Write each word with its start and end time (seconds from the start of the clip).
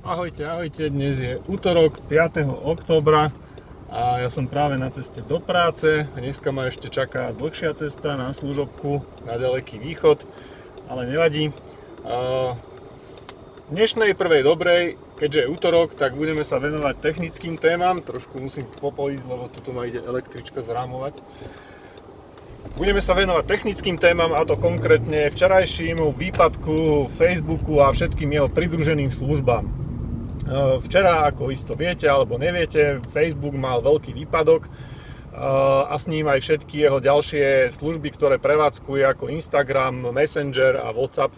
Ahojte, 0.00 0.48
ahojte, 0.48 0.88
dnes 0.88 1.20
je 1.20 1.36
útorok 1.44 2.00
5. 2.08 2.48
oktobra 2.48 3.28
a 3.92 4.24
ja 4.24 4.32
som 4.32 4.48
práve 4.48 4.80
na 4.80 4.88
ceste 4.88 5.20
do 5.20 5.44
práce. 5.44 6.08
Dneska 6.16 6.48
ma 6.56 6.72
ešte 6.72 6.88
čaká 6.88 7.36
dlhšia 7.36 7.76
cesta 7.76 8.16
na 8.16 8.32
služobku 8.32 9.04
na 9.28 9.36
ďaleký 9.36 9.76
východ, 9.76 10.24
ale 10.88 11.04
nevadí. 11.04 11.52
V 12.00 12.56
dnešnej 13.68 14.16
prvej 14.16 14.40
dobrej, 14.40 14.96
keďže 15.20 15.44
je 15.44 15.52
útorok, 15.52 15.92
tak 15.92 16.16
budeme 16.16 16.48
sa 16.48 16.56
venovať 16.56 16.96
technickým 16.96 17.60
témam. 17.60 18.00
Trošku 18.00 18.40
musím 18.40 18.64
popojiť, 18.80 19.20
lebo 19.28 19.52
tu 19.52 19.68
ma 19.76 19.84
ide 19.84 20.00
električka 20.00 20.64
zrámovať. 20.64 21.20
Budeme 22.80 23.04
sa 23.04 23.12
venovať 23.12 23.44
technickým 23.44 24.00
témam 24.00 24.32
a 24.32 24.48
to 24.48 24.56
konkrétne 24.56 25.28
včerajšímu 25.28 26.16
výpadku 26.16 27.12
Facebooku 27.20 27.84
a 27.84 27.92
všetkým 27.92 28.32
jeho 28.32 28.48
pridruženým 28.48 29.12
službám. 29.12 29.79
Eh, 30.50 30.82
včera, 30.82 31.30
ako 31.30 31.54
isto 31.54 31.78
viete 31.78 32.10
alebo 32.10 32.34
neviete, 32.34 32.98
Facebook 33.14 33.54
mal 33.54 33.78
veľký 33.86 34.10
výpadok 34.18 34.66
eh, 34.66 34.72
a 35.86 35.94
s 35.94 36.10
ním 36.10 36.26
aj 36.26 36.42
všetky 36.42 36.90
jeho 36.90 36.98
ďalšie 36.98 37.70
služby, 37.70 38.10
ktoré 38.18 38.42
prevádzkuje 38.42 39.06
ako 39.14 39.30
Instagram, 39.30 40.10
Messenger 40.10 40.82
a 40.82 40.90
WhatsApp. 40.90 41.30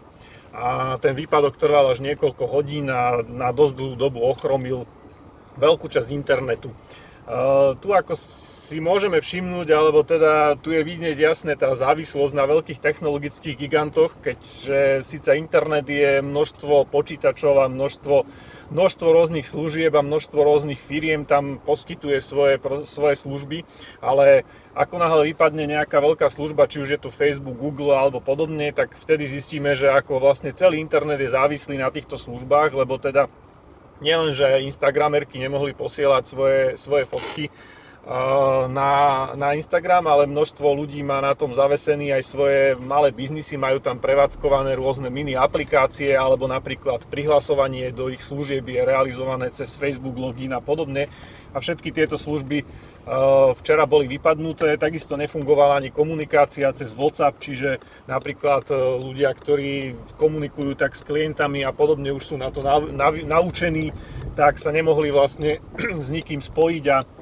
A 0.56 0.96
ten 1.04 1.12
výpadok 1.12 1.60
trval 1.60 1.92
až 1.92 2.00
niekoľko 2.00 2.44
hodín 2.48 2.88
a 2.88 3.20
na 3.20 3.52
dosť 3.52 3.74
dlhú 3.76 3.94
dobu 4.00 4.24
ochromil 4.24 4.88
veľkú 5.60 5.92
časť 5.92 6.08
internetu. 6.12 6.72
Uh, 7.22 7.78
tu 7.78 7.94
ako 7.94 8.18
si 8.18 8.76
môžeme 8.82 9.16
všimnúť, 9.22 9.68
alebo 9.72 10.04
teda 10.04 10.58
tu 10.60 10.74
je 10.76 10.84
vidieť 10.84 11.16
jasne 11.16 11.56
tá 11.56 11.72
závislosť 11.72 12.34
na 12.36 12.44
veľkých 12.44 12.84
technologických 12.84 13.56
gigantoch, 13.56 14.12
keďže 14.20 15.06
síce 15.06 15.30
internet 15.40 15.88
je 15.88 16.20
množstvo 16.20 16.84
počítačov 16.90 17.64
a 17.64 17.72
množstvo 17.72 18.26
množstvo 18.72 19.08
rôznych 19.12 19.44
služieb 19.44 19.92
a 19.92 20.02
množstvo 20.02 20.40
rôznych 20.40 20.80
firiem 20.80 21.28
tam 21.28 21.60
poskytuje 21.60 22.18
svoje, 22.24 22.56
svoje 22.88 23.14
služby, 23.20 23.68
ale 24.00 24.48
ako 24.72 24.96
náhle 24.96 25.22
vypadne 25.30 25.68
nejaká 25.68 26.00
veľká 26.00 26.32
služba, 26.32 26.66
či 26.66 26.80
už 26.80 26.96
je 26.96 27.00
to 27.00 27.12
Facebook, 27.12 27.60
Google 27.60 27.92
alebo 27.92 28.24
podobne, 28.24 28.72
tak 28.72 28.96
vtedy 28.96 29.28
zistíme, 29.28 29.76
že 29.76 29.92
ako 29.92 30.18
vlastne 30.18 30.56
celý 30.56 30.80
internet 30.80 31.20
je 31.20 31.36
závislý 31.36 31.76
na 31.76 31.92
týchto 31.92 32.16
službách, 32.16 32.72
lebo 32.72 32.96
teda 32.96 33.28
nielen, 34.00 34.32
že 34.32 34.64
Instagramerky 34.64 35.36
nemohli 35.36 35.76
posielať 35.76 36.22
svoje, 36.24 36.60
svoje 36.80 37.04
fotky, 37.04 37.52
na, 38.66 39.30
na 39.38 39.54
Instagram, 39.54 40.10
ale 40.10 40.26
množstvo 40.26 40.66
ľudí 40.74 41.06
má 41.06 41.22
na 41.22 41.38
tom 41.38 41.54
zavesený 41.54 42.10
aj 42.18 42.22
svoje 42.26 42.60
malé 42.82 43.14
biznisy, 43.14 43.54
majú 43.54 43.78
tam 43.78 44.02
prevádzkované 44.02 44.74
rôzne 44.74 45.06
mini 45.06 45.38
aplikácie 45.38 46.10
alebo 46.10 46.50
napríklad 46.50 47.06
prihlasovanie 47.06 47.94
do 47.94 48.10
ich 48.10 48.26
služieb 48.26 48.66
je 48.66 48.82
realizované 48.82 49.54
cez 49.54 49.78
Facebook 49.78 50.18
login 50.18 50.50
a 50.50 50.58
podobne. 50.58 51.06
A 51.52 51.60
všetky 51.62 51.92
tieto 51.94 52.18
služby 52.18 52.64
včera 53.60 53.84
boli 53.84 54.06
vypadnuté, 54.06 54.78
takisto 54.78 55.18
nefungovala 55.18 55.78
ani 55.82 55.90
komunikácia 55.90 56.70
cez 56.70 56.94
WhatsApp, 56.94 57.38
čiže 57.42 57.82
napríklad 58.06 58.66
ľudia, 59.02 59.30
ktorí 59.34 59.94
komunikujú 60.16 60.78
tak 60.78 60.94
s 60.94 61.02
klientami 61.02 61.66
a 61.66 61.74
podobne 61.74 62.14
už 62.14 62.34
sú 62.34 62.36
na 62.38 62.48
to 62.54 62.62
naučení, 63.26 63.90
tak 64.38 64.56
sa 64.62 64.70
nemohli 64.70 65.10
vlastne 65.10 65.58
s 66.06 66.08
nikým 66.08 66.40
spojiť 66.40 66.84
a 66.88 67.21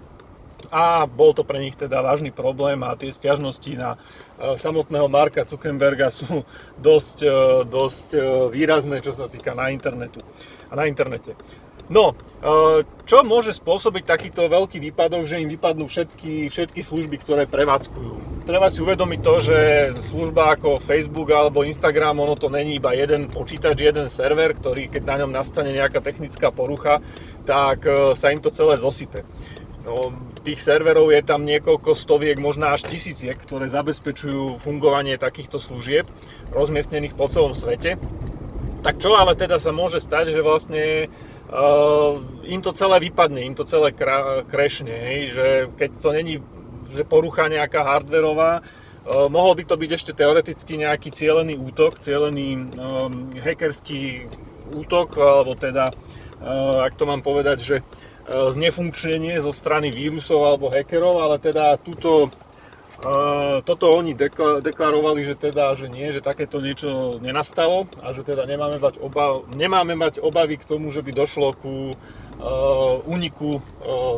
a 0.69 1.08
bol 1.08 1.33
to 1.33 1.47
pre 1.47 1.56
nich 1.62 1.78
teda 1.78 2.05
vážny 2.05 2.28
problém 2.28 2.77
a 2.84 2.98
tie 2.98 3.08
stiažnosti 3.08 3.72
na 3.72 3.97
e, 3.97 4.58
samotného 4.61 5.08
Marka 5.08 5.48
Zuckerberga 5.48 6.12
sú 6.12 6.44
dosť, 6.77 7.19
e, 7.25 7.36
dosť 7.64 8.08
e, 8.12 8.20
výrazné, 8.53 9.00
čo 9.00 9.16
sa 9.16 9.31
týka 9.31 9.56
na 9.56 9.72
internetu 9.72 10.20
a 10.69 10.77
na 10.77 10.84
internete. 10.86 11.33
No, 11.91 12.14
čo 13.03 13.27
môže 13.27 13.50
spôsobiť 13.50 14.06
takýto 14.06 14.47
veľký 14.47 14.78
výpadok, 14.78 15.27
že 15.27 15.42
im 15.42 15.50
vypadnú 15.50 15.91
všetky, 15.91 16.47
všetky 16.47 16.86
služby, 16.86 17.19
ktoré 17.19 17.50
prevádzkujú? 17.50 18.47
Treba 18.47 18.70
si 18.70 18.78
uvedomiť 18.78 19.19
to, 19.19 19.34
že 19.43 19.59
služba 20.06 20.54
ako 20.54 20.78
Facebook 20.78 21.34
alebo 21.34 21.66
Instagram, 21.66 22.22
ono 22.22 22.38
to 22.38 22.47
není 22.47 22.78
iba 22.78 22.94
jeden 22.94 23.26
počítač, 23.26 23.75
jeden 23.82 24.06
server, 24.06 24.54
ktorý 24.54 24.87
keď 24.87 25.03
na 25.03 25.16
ňom 25.26 25.34
nastane 25.34 25.75
nejaká 25.75 25.99
technická 25.99 26.54
porucha, 26.54 27.03
tak 27.43 27.82
sa 28.15 28.31
im 28.31 28.38
to 28.38 28.54
celé 28.54 28.78
zosype. 28.78 29.26
No, 29.82 30.15
tých 30.41 30.61
serverov 30.65 31.12
je 31.12 31.21
tam 31.21 31.45
niekoľko 31.45 31.93
stoviek, 31.93 32.41
možno 32.41 32.73
až 32.73 32.89
tisíciek, 32.89 33.37
ktoré 33.37 33.69
zabezpečujú 33.69 34.56
fungovanie 34.61 35.21
takýchto 35.21 35.61
služieb 35.61 36.09
rozmiestnených 36.51 37.15
po 37.15 37.28
celom 37.28 37.53
svete. 37.53 38.01
Tak 38.81 38.97
čo 38.97 39.12
ale 39.12 39.37
teda 39.37 39.61
sa 39.61 39.77
môže 39.77 40.00
stať, 40.00 40.33
že 40.33 40.41
vlastne 40.41 41.12
uh, 41.53 42.17
im 42.49 42.65
to 42.65 42.73
celé 42.73 43.12
vypadne, 43.12 43.45
im 43.45 43.53
to 43.53 43.69
celé 43.69 43.93
krešne, 44.49 44.93
hej, 44.93 45.21
že 45.37 45.47
keď 45.77 45.91
to 46.00 46.11
není 46.17 46.34
že 46.91 47.06
porucha 47.06 47.47
nejaká 47.47 47.87
hardverová, 47.87 48.65
uh, 48.65 49.29
mohol 49.29 49.53
by 49.55 49.69
to 49.69 49.77
byť 49.77 49.91
ešte 49.95 50.12
teoreticky 50.17 50.81
nejaký 50.81 51.12
cielený 51.12 51.61
útok, 51.61 52.00
cielený 52.00 52.73
um, 52.81 53.31
hackerský 53.37 54.27
útok, 54.73 55.21
alebo 55.21 55.53
teda, 55.55 55.93
uh, 56.41 56.89
ak 56.89 56.97
to 56.97 57.05
mám 57.05 57.21
povedať, 57.21 57.59
že 57.61 57.77
E, 57.81 58.09
znefunkčnenie 58.31 59.43
zo 59.43 59.51
strany 59.51 59.91
vírusov 59.91 60.47
alebo 60.47 60.71
hackerov, 60.71 61.19
ale 61.19 61.43
teda 61.43 61.75
túto, 61.83 62.31
e, 63.03 63.59
toto 63.67 63.91
oni 63.91 64.15
deklarovali, 64.63 65.27
že 65.27 65.35
teda, 65.35 65.75
že 65.75 65.91
nie, 65.91 66.15
že 66.15 66.23
takéto 66.23 66.63
niečo 66.63 67.19
nenastalo 67.19 67.91
a 67.99 68.15
že 68.15 68.23
teda 68.23 68.47
nemáme 68.47 68.79
mať, 68.79 69.03
obav, 69.03 69.51
nemáme 69.51 69.99
mať 69.99 70.23
obavy 70.23 70.63
k 70.63 70.69
tomu, 70.69 70.95
že 70.95 71.03
by 71.03 71.11
došlo 71.11 71.59
ku 71.59 71.75
e, 71.91 71.95
úniku 73.11 73.59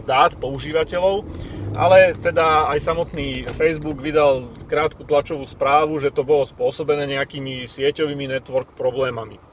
dát 0.05 0.37
používateľov, 0.37 1.25
ale 1.73 2.13
teda 2.13 2.69
aj 2.69 2.85
samotný 2.85 3.49
Facebook 3.57 3.97
vydal 3.97 4.53
krátku 4.69 5.09
tlačovú 5.09 5.49
správu, 5.49 5.97
že 5.97 6.13
to 6.13 6.21
bolo 6.21 6.45
spôsobené 6.45 7.09
nejakými 7.17 7.65
sieťovými 7.65 8.29
network 8.29 8.77
problémami. 8.77 9.52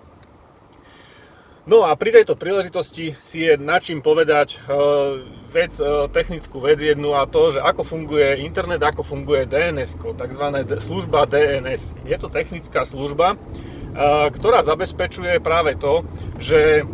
No 1.69 1.85
a 1.85 1.93
pri 1.93 2.09
tejto 2.09 2.33
príležitosti 2.33 3.13
si 3.21 3.45
je 3.45 3.53
na 3.53 3.77
čím 3.77 4.01
povedať 4.01 4.57
uh, 4.57 5.21
vec, 5.53 5.77
uh, 5.77 6.09
technickú 6.09 6.57
vec 6.65 6.81
jednu 6.81 7.13
a 7.13 7.29
to, 7.29 7.53
že 7.53 7.61
ako 7.61 7.85
funguje 7.85 8.41
internet, 8.41 8.81
ako 8.81 9.05
funguje 9.05 9.45
DNS, 9.45 10.01
tzv. 10.01 10.45
služba 10.81 11.29
DNS. 11.29 11.93
Je 12.09 12.17
to 12.17 12.25
technická 12.25 12.81
služba, 12.89 13.37
uh, 13.37 14.33
ktorá 14.33 14.65
zabezpečuje 14.65 15.37
práve 15.45 15.77
to, 15.77 16.01
že 16.41 16.89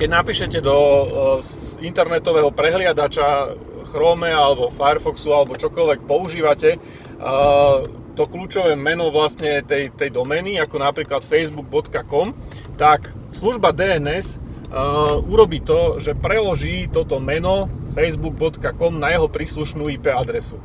keď 0.00 0.08
napíšete 0.08 0.64
do 0.64 0.76
internetového 1.84 2.48
prehliadača 2.56 3.52
Chrome 3.92 4.32
alebo 4.32 4.72
Firefoxu 4.72 5.36
alebo 5.36 5.60
čokoľvek 5.60 6.08
používate, 6.08 6.80
to 8.16 8.22
kľúčové 8.24 8.76
meno 8.76 9.08
vlastne 9.08 9.64
tej, 9.64 9.92
tej 9.96 10.12
domény, 10.12 10.60
ako 10.60 10.76
napríklad 10.76 11.24
facebook.com, 11.24 12.36
tak 12.80 13.12
služba 13.28 13.76
DNS 13.76 14.40
uh, 14.40 15.20
urobí 15.28 15.60
to, 15.60 16.00
že 16.00 16.16
preloží 16.16 16.88
toto 16.88 17.20
meno 17.20 17.68
facebook.com 17.92 18.96
na 18.96 19.12
jeho 19.12 19.28
príslušnú 19.28 19.92
IP 19.92 20.08
adresu. 20.08 20.56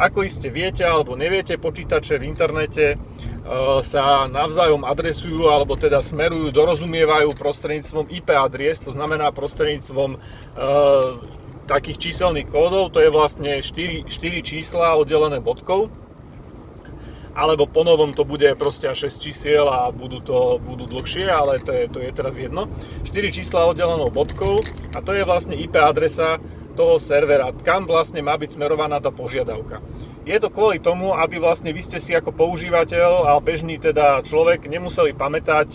Ako 0.00 0.24
iste 0.24 0.48
viete 0.48 0.80
alebo 0.88 1.12
neviete, 1.12 1.60
počítače 1.60 2.16
v 2.16 2.32
internete 2.32 2.96
uh, 2.96 3.84
sa 3.84 4.24
navzájom 4.32 4.88
adresujú 4.88 5.52
alebo 5.52 5.76
teda 5.76 6.00
smerujú, 6.00 6.48
dorozumievajú 6.48 7.36
prostredníctvom 7.36 8.08
IP 8.08 8.32
adries, 8.32 8.80
to 8.80 8.96
znamená 8.96 9.28
prostredníctvom 9.28 10.16
uh, 10.16 10.20
takých 11.68 12.08
číselných 12.08 12.48
kódov, 12.48 12.96
to 12.96 13.04
je 13.04 13.12
vlastne 13.12 13.60
4, 13.60 14.08
4 14.08 14.48
čísla 14.48 14.96
oddelené 14.96 15.44
bodkou 15.44 15.92
alebo 17.34 17.66
ponovom 17.66 18.12
to 18.12 18.26
bude 18.26 18.46
proste 18.58 18.90
až 18.90 19.10
6 19.10 19.22
čísiel 19.22 19.66
a 19.70 19.90
budú 19.90 20.18
to 20.20 20.58
budú 20.58 20.86
dlhšie, 20.90 21.26
ale 21.30 21.62
to 21.62 21.70
je, 21.72 21.84
to 21.86 21.98
je 22.02 22.10
teraz 22.10 22.34
jedno. 22.36 22.66
4 23.06 23.36
čísla 23.36 23.68
oddelenou 23.70 24.10
bodkou 24.10 24.58
a 24.94 24.98
to 25.00 25.14
je 25.14 25.22
vlastne 25.22 25.54
IP 25.54 25.78
adresa 25.78 26.42
toho 26.78 27.02
servera, 27.02 27.50
kam 27.66 27.84
vlastne 27.84 28.22
má 28.22 28.38
byť 28.38 28.56
smerovaná 28.56 29.02
tá 29.02 29.10
požiadavka. 29.10 29.82
Je 30.24 30.38
to 30.38 30.48
kvôli 30.48 30.78
tomu, 30.78 31.12
aby 31.12 31.42
vlastne 31.42 31.74
vy 31.74 31.82
ste 31.82 31.98
si 31.98 32.14
ako 32.14 32.30
používateľ 32.32 33.26
a 33.26 33.36
bežný 33.42 33.76
teda 33.76 34.22
človek 34.22 34.64
nemuseli 34.70 35.12
pamätať 35.12 35.68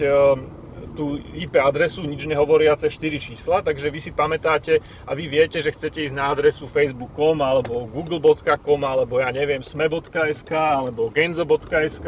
tú 0.96 1.20
IP 1.36 1.60
adresu, 1.60 2.08
nič 2.08 2.24
nehovoriace 2.26 2.88
4 2.88 3.20
čísla, 3.20 3.60
takže 3.60 3.92
vy 3.92 4.00
si 4.00 4.16
pamätáte 4.16 4.80
a 5.04 5.12
vy 5.12 5.28
viete, 5.28 5.60
že 5.60 5.76
chcete 5.76 6.08
ísť 6.08 6.16
na 6.16 6.32
adresu 6.32 6.72
facebook.com 6.72 7.38
alebo 7.44 7.84
google.com 7.92 8.82
alebo 8.88 9.20
ja 9.20 9.30
neviem 9.36 9.60
sme.sk 9.60 10.52
alebo 10.56 11.12
genzo.sk 11.12 12.08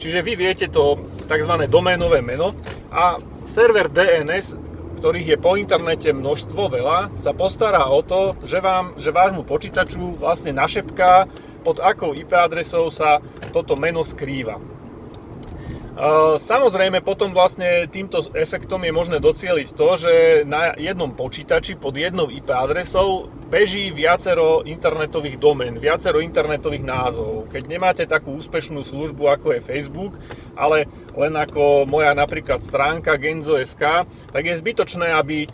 Čiže 0.00 0.24
vy 0.24 0.32
viete 0.32 0.66
to 0.72 0.96
tzv. 1.28 1.52
doménové 1.68 2.24
meno 2.24 2.56
a 2.88 3.20
server 3.44 3.92
DNS, 3.92 4.56
ktorých 4.96 5.36
je 5.36 5.38
po 5.38 5.60
internete 5.60 6.08
množstvo 6.08 6.72
veľa, 6.72 7.12
sa 7.20 7.36
postará 7.36 7.84
o 7.84 8.00
to, 8.00 8.32
že, 8.48 8.64
vám, 8.64 8.96
že 8.96 9.12
vášmu 9.12 9.44
počítaču 9.44 10.16
vlastne 10.16 10.56
našepká, 10.56 11.28
pod 11.60 11.84
akou 11.84 12.16
IP 12.16 12.32
adresou 12.32 12.88
sa 12.88 13.20
toto 13.52 13.76
meno 13.76 14.00
skrýva. 14.00 14.56
Samozrejme, 16.40 17.04
potom 17.04 17.36
vlastne 17.36 17.84
týmto 17.84 18.24
efektom 18.32 18.80
je 18.88 18.92
možné 18.92 19.20
docieliť 19.20 19.68
to, 19.76 19.88
že 20.00 20.12
na 20.48 20.72
jednom 20.80 21.12
počítači 21.12 21.76
pod 21.76 21.92
jednou 21.92 22.32
IP 22.32 22.48
adresou 22.48 23.28
beží 23.50 23.90
viacero 23.90 24.62
internetových 24.62 25.36
domén, 25.42 25.82
viacero 25.82 26.22
internetových 26.22 26.86
názov. 26.86 27.50
Keď 27.50 27.62
nemáte 27.66 28.06
takú 28.06 28.38
úspešnú 28.38 28.86
službu 28.86 29.26
ako 29.26 29.58
je 29.58 29.60
Facebook, 29.60 30.14
ale 30.54 30.86
len 31.18 31.34
ako 31.34 31.84
moja 31.90 32.14
napríklad 32.14 32.62
stránka 32.62 33.18
genzo.sk, 33.18 34.06
tak 34.30 34.42
je 34.46 34.54
zbytočné, 34.54 35.10
aby 35.10 35.50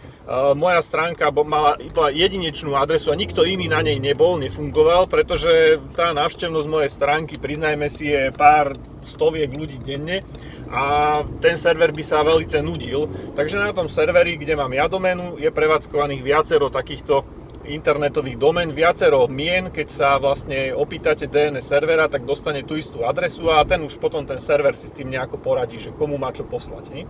moja 0.58 0.82
stránka 0.84 1.32
mala 1.32 1.78
iba 1.80 2.12
jedinečnú 2.12 2.76
adresu 2.76 3.14
a 3.14 3.16
nikto 3.16 3.46
iný 3.46 3.70
na 3.70 3.80
nej 3.80 3.96
nebol, 3.96 4.36
nefungoval, 4.36 5.08
pretože 5.08 5.80
tá 5.96 6.12
návštevnosť 6.12 6.68
mojej 6.68 6.90
stránky, 6.92 7.40
priznajme 7.40 7.86
si, 7.88 8.12
je 8.12 8.34
pár 8.34 8.76
stoviek 9.06 9.48
ľudí 9.54 9.78
denne 9.78 10.26
a 10.66 11.22
ten 11.38 11.54
server 11.54 11.94
by 11.94 12.02
sa 12.02 12.26
veľmi 12.26 12.42
nudil. 12.58 13.06
Takže 13.38 13.54
na 13.62 13.70
tom 13.70 13.86
serveri, 13.86 14.34
kde 14.34 14.58
mám 14.58 14.74
ja 14.74 14.90
doménu, 14.90 15.38
je 15.38 15.46
prevádzkovaných 15.46 16.26
viacero 16.26 16.74
takýchto 16.74 17.22
internetových 17.68 18.38
domén, 18.38 18.70
viacero 18.70 19.26
mien, 19.26 19.74
keď 19.74 19.88
sa 19.90 20.08
vlastne 20.22 20.70
opýtate 20.70 21.26
DNS 21.26 21.62
servera, 21.62 22.06
tak 22.06 22.22
dostane 22.22 22.62
tú 22.62 22.78
istú 22.78 23.02
adresu 23.02 23.50
a 23.50 23.66
ten 23.66 23.82
už 23.82 23.98
potom 23.98 24.22
ten 24.22 24.38
server 24.38 24.74
si 24.78 24.86
s 24.86 24.94
tým 24.94 25.10
nejako 25.10 25.42
poradí, 25.42 25.82
že 25.82 25.94
komu 25.94 26.14
má 26.16 26.30
čo 26.30 26.46
poslať. 26.46 26.84
Nie? 26.94 27.04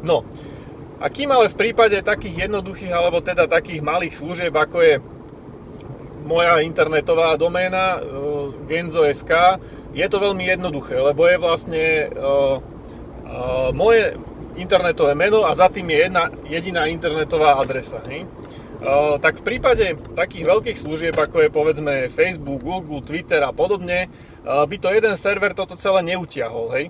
No, 0.00 0.24
a 1.00 1.08
kým 1.08 1.32
ale 1.32 1.48
v 1.48 1.56
prípade 1.56 1.96
takých 2.04 2.48
jednoduchých, 2.48 2.92
alebo 2.92 3.24
teda 3.24 3.48
takých 3.48 3.80
malých 3.80 4.16
služieb, 4.16 4.52
ako 4.52 4.78
je 4.84 4.94
moja 6.24 6.60
internetová 6.60 7.36
doména 7.40 7.96
uh, 8.00 8.52
genzo.sk, 8.68 9.60
je 9.96 10.06
to 10.06 10.18
veľmi 10.20 10.44
jednoduché, 10.44 11.00
lebo 11.00 11.24
je 11.26 11.36
vlastne 11.40 11.84
uh, 12.12 12.60
uh, 12.60 13.68
moje 13.72 14.14
internetové 14.60 15.16
meno 15.16 15.48
a 15.48 15.56
za 15.56 15.72
tým 15.72 15.88
je 15.88 15.98
jedna 16.04 16.24
jediná 16.46 16.82
internetová 16.86 17.56
adresa. 17.56 18.04
Hej? 18.06 18.28
Tak 19.20 19.44
v 19.44 19.46
prípade 19.46 19.84
takých 20.16 20.44
veľkých 20.48 20.78
služieb, 20.80 21.12
ako 21.12 21.44
je 21.44 21.50
povedzme 21.52 21.94
Facebook, 22.08 22.64
Google, 22.64 23.04
Twitter 23.04 23.44
a 23.44 23.52
podobne, 23.52 24.08
uh, 24.40 24.64
by 24.64 24.76
to 24.80 24.88
jeden 24.88 25.14
server 25.20 25.52
toto 25.52 25.76
celé 25.76 26.00
neutiahol. 26.00 26.72
Hej? 26.72 26.84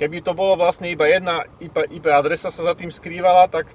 Keby 0.00 0.24
to 0.24 0.32
bolo 0.32 0.56
vlastne 0.56 0.88
iba 0.88 1.04
jedna 1.04 1.44
IP, 1.60 1.76
IP 1.92 2.08
adresa 2.08 2.48
sa 2.48 2.64
za 2.64 2.72
tým 2.72 2.88
skrývala, 2.88 3.52
tak 3.52 3.68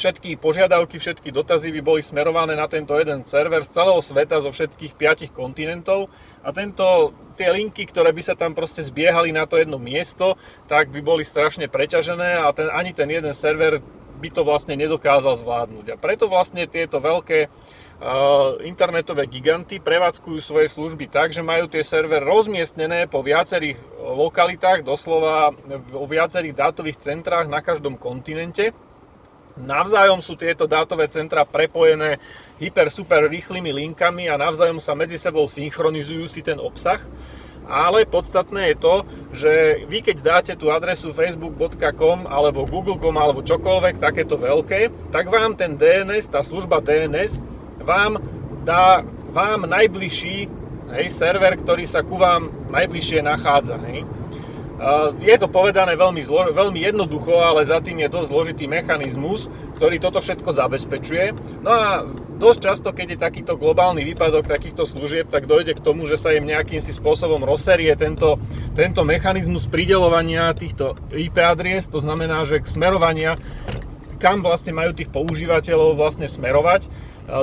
všetky 0.00 0.40
požiadavky, 0.40 0.96
všetky 0.96 1.28
dotazy 1.28 1.68
by 1.76 1.80
boli 1.84 2.00
smerované 2.00 2.56
na 2.56 2.64
tento 2.64 2.96
jeden 2.96 3.20
server 3.28 3.60
z 3.60 3.76
celého 3.76 4.00
sveta, 4.00 4.40
zo 4.40 4.48
všetkých 4.48 4.96
piatich 4.96 5.32
kontinentov 5.36 6.08
a 6.40 6.50
tento, 6.56 7.12
tie 7.36 7.52
linky, 7.52 7.84
ktoré 7.84 8.16
by 8.16 8.22
sa 8.24 8.32
tam 8.32 8.56
proste 8.56 8.80
zbiehali 8.80 9.30
na 9.30 9.44
to 9.44 9.60
jedno 9.60 9.76
miesto, 9.76 10.40
tak 10.64 10.88
by 10.88 11.04
boli 11.04 11.22
strašne 11.22 11.68
preťažené 11.68 12.40
a 12.40 12.48
ten, 12.56 12.72
ani 12.72 12.96
ten 12.96 13.12
jeden 13.12 13.36
server 13.36 13.84
by 14.22 14.30
to 14.30 14.46
vlastne 14.46 14.78
nedokázal 14.78 15.42
zvládnuť. 15.42 15.86
A 15.90 15.96
preto 15.98 16.30
vlastne 16.30 16.70
tieto 16.70 17.02
veľké 17.02 17.50
uh, 17.50 18.62
internetové 18.62 19.26
giganty 19.26 19.82
prevádzkujú 19.82 20.38
svoje 20.38 20.70
služby 20.70 21.10
tak, 21.10 21.34
že 21.34 21.42
majú 21.42 21.66
tie 21.66 21.82
server 21.82 22.22
rozmiestnené 22.22 23.10
po 23.10 23.26
viacerých 23.26 23.82
lokalitách, 23.98 24.86
doslova 24.86 25.50
vo 25.90 26.06
viacerých 26.06 26.54
dátových 26.54 27.02
centrách 27.02 27.50
na 27.50 27.58
každom 27.58 27.98
kontinente 27.98 28.70
Navzájom 29.58 30.24
sú 30.24 30.32
tieto 30.32 30.64
dátové 30.64 31.12
centra 31.12 31.44
prepojené 31.44 32.16
hyper 32.56 32.88
super 32.88 33.28
rýchlymi 33.28 33.68
linkami 33.84 34.32
a 34.32 34.40
navzájom 34.40 34.80
sa 34.80 34.96
medzi 34.96 35.20
sebou 35.20 35.44
synchronizujú 35.44 36.24
si 36.24 36.40
ten 36.40 36.56
obsah. 36.56 37.00
Ale 37.66 38.04
podstatné 38.04 38.74
je 38.74 38.76
to, 38.76 38.94
že 39.32 39.52
vy 39.86 39.98
keď 40.02 40.16
dáte 40.20 40.52
tú 40.58 40.68
adresu 40.68 41.14
facebook.com 41.14 42.26
alebo 42.26 42.66
google.com 42.68 43.16
alebo 43.16 43.40
čokoľvek 43.44 44.02
takéto 44.02 44.36
veľké, 44.36 45.10
tak 45.14 45.30
vám 45.30 45.54
ten 45.56 45.78
DNS, 45.78 46.28
tá 46.28 46.42
služba 46.42 46.82
DNS, 46.82 47.38
vám 47.82 48.18
dá 48.62 49.02
vám 49.32 49.64
najbližší 49.66 50.62
hej, 50.92 51.06
server, 51.08 51.56
ktorý 51.56 51.88
sa 51.88 52.04
ku 52.04 52.20
vám 52.20 52.52
najbližšie 52.68 53.24
nachádza. 53.24 53.80
Hej. 53.88 54.04
Je 55.22 55.36
to 55.38 55.46
povedané 55.46 55.94
veľmi, 55.94 56.18
zlo, 56.26 56.50
veľmi 56.50 56.82
jednoducho, 56.82 57.38
ale 57.38 57.62
za 57.62 57.78
tým 57.78 58.02
je 58.02 58.10
dosť 58.10 58.28
zložitý 58.34 58.64
mechanizmus, 58.66 59.46
ktorý 59.78 60.02
toto 60.02 60.18
všetko 60.18 60.50
zabezpečuje. 60.50 61.24
No 61.62 61.70
a 61.70 61.86
dosť 62.42 62.60
často, 62.60 62.88
keď 62.90 63.14
je 63.14 63.18
takýto 63.22 63.54
globálny 63.54 64.02
výpadok 64.02 64.50
takýchto 64.50 64.82
služieb, 64.82 65.30
tak 65.30 65.46
dojde 65.46 65.78
k 65.78 65.84
tomu, 65.86 66.02
že 66.10 66.18
sa 66.18 66.34
im 66.34 66.50
nejakým 66.50 66.82
si 66.82 66.90
spôsobom 66.90 67.46
rozserie 67.46 67.94
tento, 67.94 68.42
tento 68.74 69.06
mechanizmus 69.06 69.70
pridelovania 69.70 70.50
týchto 70.50 70.98
IP 71.14 71.38
adries, 71.38 71.86
to 71.86 72.02
znamená, 72.02 72.42
že 72.42 72.58
k 72.58 72.66
smerovania, 72.66 73.38
kam 74.18 74.42
vlastne 74.42 74.74
majú 74.74 74.98
tých 74.98 75.14
používateľov 75.14 75.94
vlastne 75.94 76.26
smerovať 76.26 76.90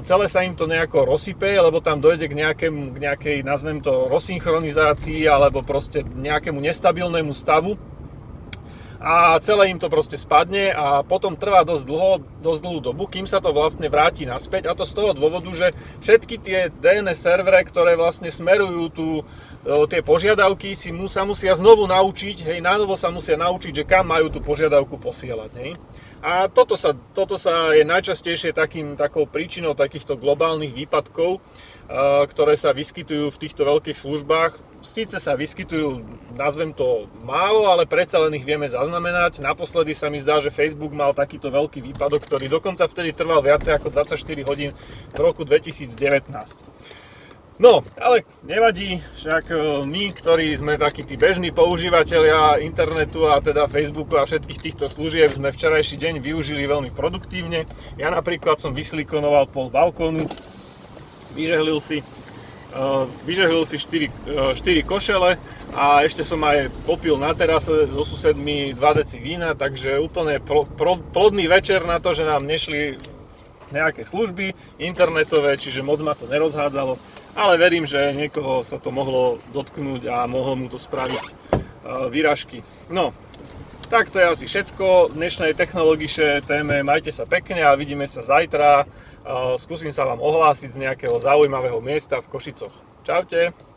celé 0.06 0.30
sa 0.30 0.46
im 0.46 0.54
to 0.54 0.70
nejako 0.70 1.10
rozsype, 1.10 1.50
lebo 1.50 1.82
tam 1.82 1.98
dojde 1.98 2.30
k, 2.30 2.38
nejakému, 2.38 2.94
k 2.94 2.98
nejakej, 3.10 3.38
nazvem 3.42 3.82
to, 3.82 4.06
rozsynchronizácii 4.06 5.26
alebo 5.26 5.66
proste 5.66 6.06
nejakému 6.06 6.62
nestabilnému 6.62 7.34
stavu 7.34 7.74
a 9.00 9.40
celé 9.40 9.72
im 9.72 9.80
to 9.80 9.88
proste 9.88 10.20
spadne 10.20 10.76
a 10.76 11.08
potom 11.08 11.40
trvá 11.40 11.64
dosť 11.64 11.88
dlho, 11.88 12.20
dosť 12.44 12.60
dlhú 12.60 12.80
dobu, 12.84 13.08
kým 13.08 13.24
sa 13.24 13.40
to 13.40 13.56
vlastne 13.56 13.88
vráti 13.88 14.28
naspäť 14.28 14.68
a 14.68 14.76
to 14.76 14.84
z 14.84 14.92
toho 14.92 15.16
dôvodu, 15.16 15.48
že 15.56 15.72
všetky 16.04 16.36
tie 16.44 16.60
DNS 16.68 17.16
servery, 17.16 17.64
ktoré 17.64 17.96
vlastne 17.96 18.28
smerujú 18.28 18.84
tu 18.92 19.08
tie 19.64 20.00
požiadavky 20.04 20.76
si 20.76 20.92
mu, 20.92 21.12
sa 21.12 21.28
musia 21.28 21.52
znovu 21.56 21.88
naučiť, 21.88 22.48
hej, 22.48 22.60
na 22.64 22.80
novo 22.80 22.96
sa 22.96 23.12
musia 23.12 23.36
naučiť, 23.36 23.84
že 23.84 23.88
kam 23.88 24.08
majú 24.08 24.32
tú 24.32 24.40
požiadavku 24.40 24.96
posielať, 25.00 25.52
hej. 25.60 25.72
A 26.20 26.52
toto 26.52 26.76
sa, 26.76 26.92
toto 27.16 27.40
sa 27.40 27.72
je 27.72 27.88
najčastejšie 27.88 28.52
takým, 28.52 29.00
takou 29.00 29.24
príčinou 29.24 29.72
takýchto 29.72 30.20
globálnych 30.20 30.76
výpadkov, 30.76 31.40
ktoré 32.28 32.60
sa 32.60 32.76
vyskytujú 32.76 33.32
v 33.32 33.40
týchto 33.40 33.64
veľkých 33.64 33.96
službách. 33.96 34.60
Síce 34.84 35.20
sa 35.20 35.40
vyskytujú, 35.40 36.04
nazvem 36.36 36.76
to 36.76 37.08
málo, 37.24 37.72
ale 37.72 37.88
predsa 37.88 38.20
len 38.20 38.36
ich 38.36 38.44
vieme 38.44 38.68
zaznamenať. 38.68 39.40
Naposledy 39.40 39.96
sa 39.96 40.12
mi 40.12 40.20
zdá, 40.20 40.44
že 40.44 40.52
Facebook 40.52 40.92
mal 40.92 41.16
takýto 41.16 41.52
veľký 41.52 41.80
výpadok, 41.92 42.28
ktorý 42.28 42.52
dokonca 42.52 42.84
vtedy 42.88 43.16
trval 43.16 43.40
viacej 43.40 43.80
ako 43.80 43.88
24 43.88 44.20
hodín 44.48 44.76
v 45.16 45.20
roku 45.24 45.48
2019. 45.48 45.96
No, 47.60 47.84
ale 48.00 48.24
nevadí, 48.48 49.04
však 49.20 49.52
e, 49.52 49.56
my, 49.84 50.16
ktorí 50.16 50.56
sme 50.56 50.80
takí 50.80 51.04
tí 51.04 51.20
bežní 51.20 51.52
používateľia 51.52 52.64
internetu 52.64 53.28
a 53.28 53.44
teda 53.44 53.68
Facebooku 53.68 54.16
a 54.16 54.24
všetkých 54.24 54.64
týchto 54.64 54.88
služieb, 54.88 55.36
sme 55.36 55.52
včerajší 55.52 56.00
deň 56.00 56.24
využili 56.24 56.64
veľmi 56.64 56.88
produktívne. 56.96 57.68
Ja 58.00 58.16
napríklad 58.16 58.64
som 58.64 58.72
vysilikonoval 58.72 59.52
pol 59.52 59.68
balkónu, 59.68 60.32
vyžehlil 61.36 61.84
si, 61.84 62.00
uh, 62.72 63.12
vyžehlil 63.28 63.68
si 63.68 63.76
4, 63.76 64.08
uh, 64.08 64.56
4 64.56 64.88
košele 64.88 65.36
a 65.76 66.08
ešte 66.08 66.24
som 66.24 66.40
aj 66.48 66.72
popil 66.88 67.20
na 67.20 67.36
terase 67.36 67.92
so 67.92 68.08
susedmi 68.08 68.72
2 68.72 69.00
deci 69.04 69.20
vína, 69.20 69.52
takže 69.52 70.00
úplne 70.00 70.40
pro, 70.40 70.64
pro, 70.64 70.96
plodný 70.96 71.52
večer 71.52 71.84
na 71.84 72.00
to, 72.00 72.16
že 72.16 72.24
nám 72.24 72.48
nešli 72.48 72.96
nejaké 73.76 74.08
služby 74.08 74.56
internetové, 74.80 75.60
čiže 75.60 75.84
moc 75.84 76.00
ma 76.00 76.16
to 76.16 76.24
nerozhádzalo 76.24 77.19
ale 77.40 77.56
verím, 77.56 77.88
že 77.88 78.12
niekoho 78.12 78.68
sa 78.68 78.84
to 78.84 78.92
mohlo 78.92 79.40
dotknúť 79.56 80.12
a 80.12 80.28
mohlo 80.28 80.60
mu 80.60 80.68
to 80.68 80.76
spraviť 80.76 81.24
e, 81.24 81.34
výražky. 82.12 82.60
No, 82.92 83.16
tak 83.88 84.12
to 84.12 84.20
je 84.20 84.28
asi 84.28 84.46
všetko 84.46 85.16
v 85.16 85.24
dnešnej 85.24 85.52
technologišej 85.56 86.44
téme. 86.44 86.84
Majte 86.84 87.16
sa 87.16 87.24
pekne 87.24 87.64
a 87.64 87.80
vidíme 87.80 88.04
sa 88.12 88.20
zajtra. 88.20 88.84
E, 88.84 88.86
skúsim 89.56 89.96
sa 89.96 90.04
vám 90.04 90.20
ohlásiť 90.20 90.76
z 90.76 90.82
nejakého 90.84 91.16
zaujímavého 91.16 91.80
miesta 91.80 92.20
v 92.20 92.28
Košicoch. 92.28 92.76
Čaute. 93.08 93.69